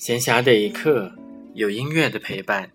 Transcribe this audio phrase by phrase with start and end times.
[0.00, 1.12] 闲暇的一刻，
[1.52, 2.70] 有音乐的陪伴。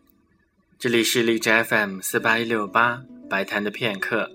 [0.78, 4.30] 这里是荔枝 FM 四八一六八白谈的片刻，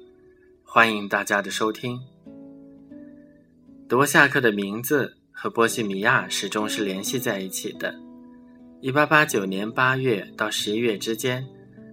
[0.65, 2.01] 欢迎大家的收听。
[3.89, 7.95] 德沃夏克的名字和波西米亚始终是联系在一起的。
[8.81, 11.47] 一八八九年八月到十一月之间，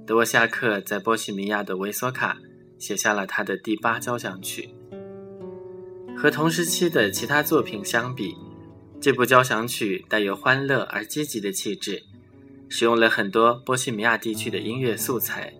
[0.07, 2.39] 德沃夏克在波西米亚的维索卡
[2.79, 4.67] 写下了他的第八交响曲。
[6.17, 8.35] 和同时期的其他作品相比，
[8.99, 12.03] 这部交响曲带有欢乐而积极的气质，
[12.67, 15.53] 使用了很多波西米亚地区的音乐素材。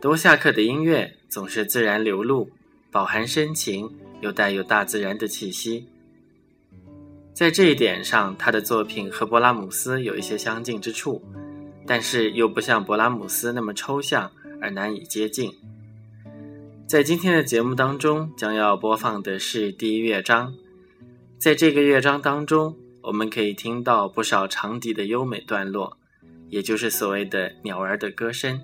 [0.00, 2.50] 多夏克的音乐总是自然流露，
[2.92, 5.88] 饱含深情，又带有大自然的气息。
[7.32, 11.22] 在这一点上，他的作品和勃拉姆斯有一些相近之处，
[11.86, 15.50] 但是又不像勃拉姆斯那么抽象而难以接近。
[16.86, 20.54] 在今天的节目当中，将要播放的是第一乐章。
[21.38, 25.98] 在这个乐章当中，我们可以听到不少长笛的优美段落，
[26.48, 28.60] 也就是所谓的鸟儿的歌声。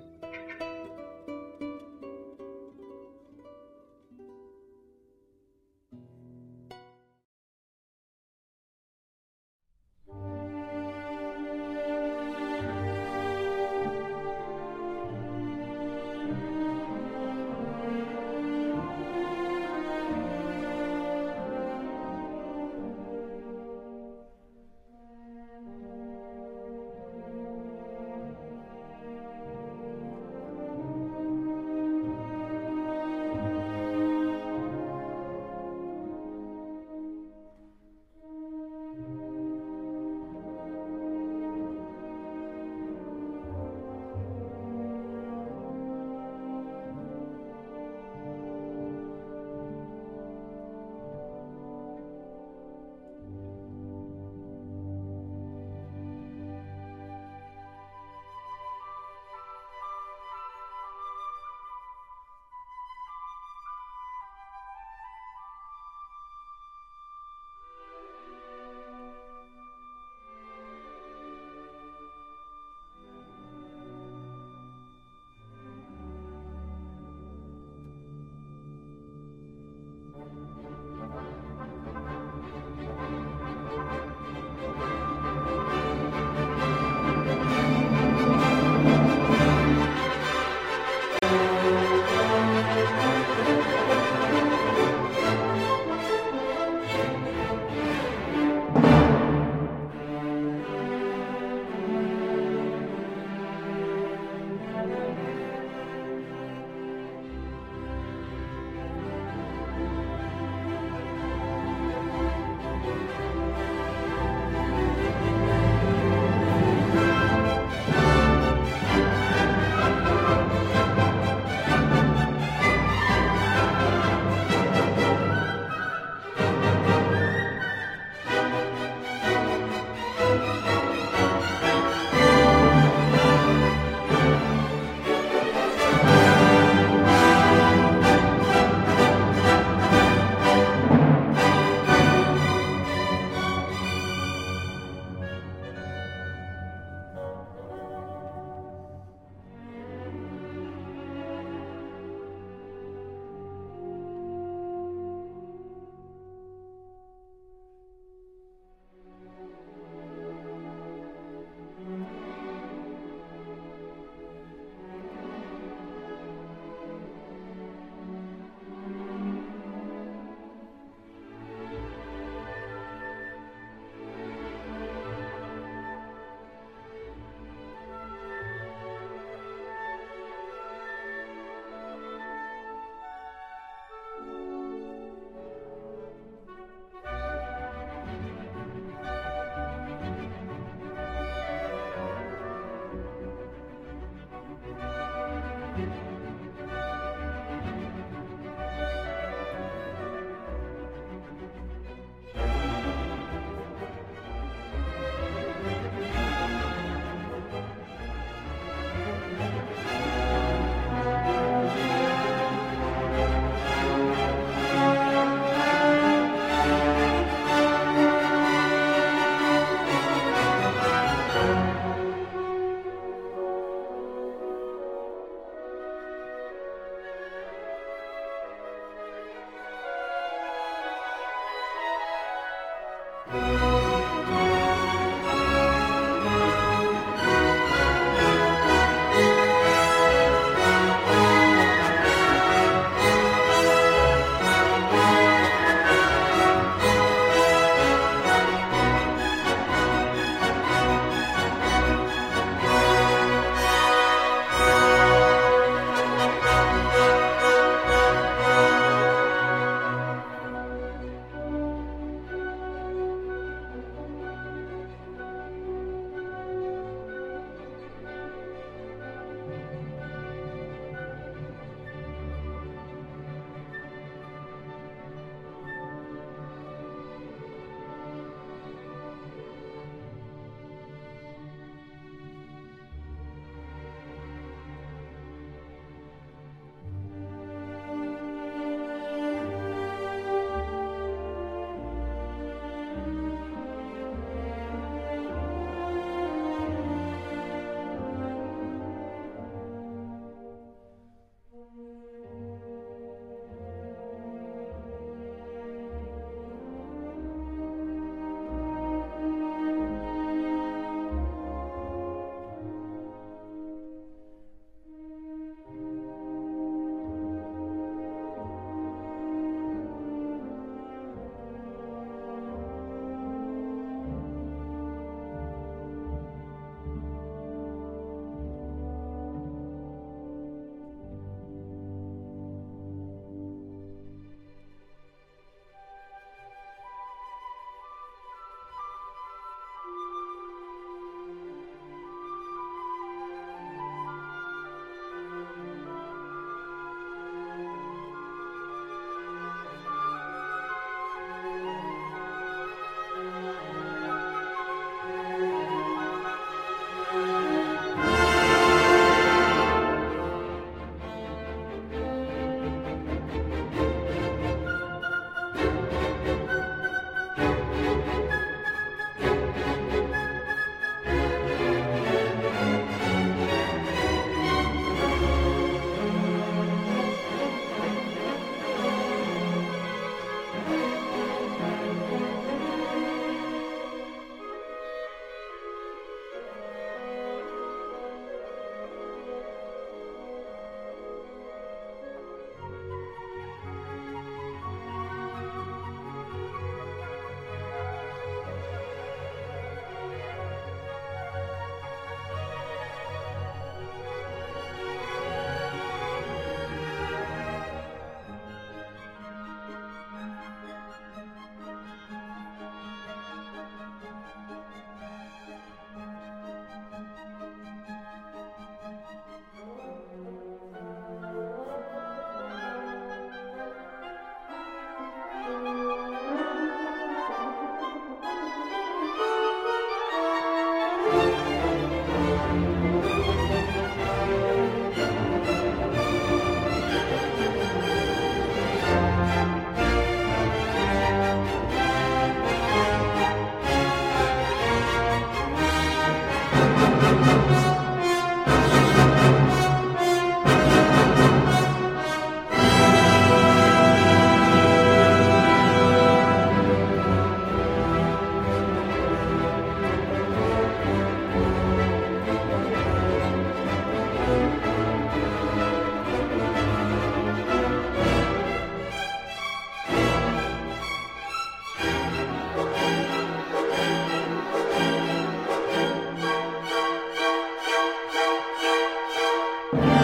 [479.75, 480.02] Yeah.